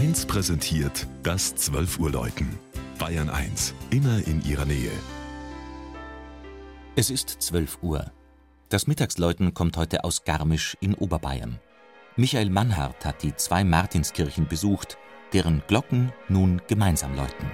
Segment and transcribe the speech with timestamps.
[0.00, 2.58] 1 präsentiert das 12 Uhr Läuten.
[2.98, 4.90] Bayern 1, immer in ihrer Nähe.
[6.96, 8.10] Es ist 12 Uhr.
[8.70, 11.60] Das Mittagsläuten kommt heute aus Garmisch in Oberbayern.
[12.16, 14.96] Michael Mannhardt hat die zwei Martinskirchen besucht,
[15.34, 17.50] deren Glocken nun gemeinsam läuten.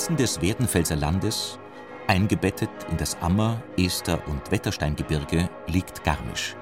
[0.00, 1.58] Herzen des Werdenfelser Landes,
[2.06, 6.56] eingebettet in das Ammer-, Ester- und Wettersteingebirge, liegt Garmisch.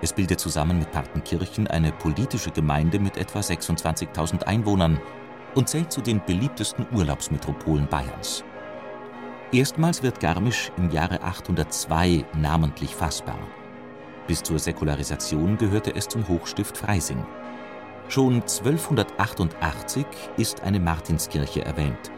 [0.00, 5.00] Es bildet zusammen mit Partenkirchen eine politische Gemeinde mit etwa 26.000 Einwohnern
[5.56, 8.44] und zählt zu den beliebtesten Urlaubsmetropolen Bayerns.
[9.50, 13.40] Erstmals wird Garmisch im Jahre 802 namentlich fassbar.
[14.28, 17.26] Bis zur Säkularisation gehörte es zum Hochstift Freising.
[18.06, 22.12] Schon 1288 ist eine Martinskirche erwähnt.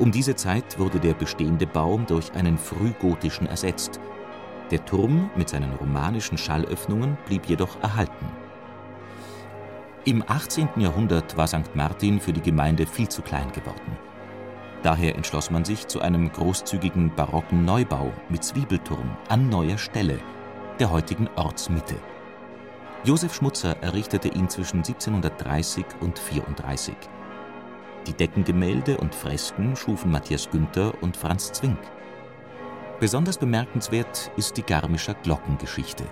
[0.00, 4.00] Um diese Zeit wurde der bestehende Bau durch einen frühgotischen ersetzt.
[4.70, 8.26] Der Turm mit seinen romanischen Schallöffnungen blieb jedoch erhalten.
[10.06, 10.70] Im 18.
[10.76, 11.74] Jahrhundert war St.
[11.74, 13.98] Martin für die Gemeinde viel zu klein geworden.
[14.82, 20.18] Daher entschloss man sich zu einem großzügigen barocken Neubau mit Zwiebelturm an neuer Stelle,
[20.78, 21.96] der heutigen Ortsmitte.
[23.04, 26.96] Josef Schmutzer errichtete ihn zwischen 1730 und 34.
[28.10, 31.78] Die Deckengemälde und Fresken schufen Matthias Günther und Franz Zwink.
[32.98, 36.02] Besonders bemerkenswert ist die Garmischer Glockengeschichte.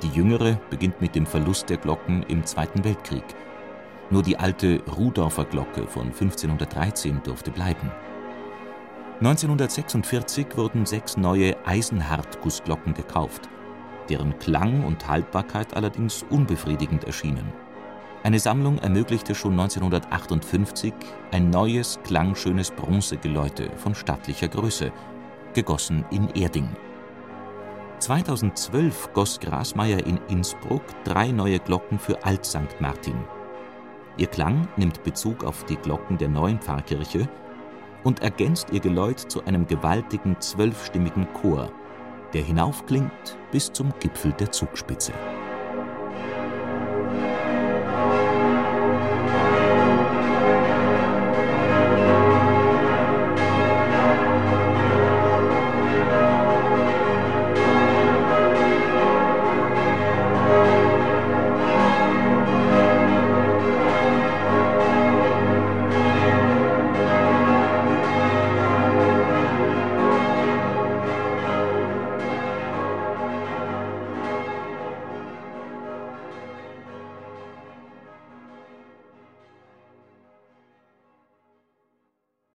[0.00, 3.24] Die jüngere beginnt mit dem Verlust der Glocken im Zweiten Weltkrieg.
[4.10, 7.90] Nur die alte Rudorfer Glocke von 1513 durfte bleiben.
[9.18, 13.48] 1946 wurden sechs neue Eisenhartgussglocken gekauft
[14.08, 17.52] deren Klang und Haltbarkeit allerdings unbefriedigend erschienen.
[18.28, 20.92] Eine Sammlung ermöglichte schon 1958
[21.30, 24.92] ein neues, klangschönes Bronzegeläute von stattlicher Größe,
[25.54, 26.68] gegossen in Erding.
[28.00, 32.78] 2012 goss Grasmeier in Innsbruck drei neue Glocken für Alt St.
[32.80, 33.16] Martin.
[34.18, 37.30] Ihr Klang nimmt Bezug auf die Glocken der neuen Pfarrkirche
[38.04, 41.72] und ergänzt ihr Geläut zu einem gewaltigen zwölfstimmigen Chor,
[42.34, 45.14] der hinaufklingt bis zum Gipfel der Zugspitze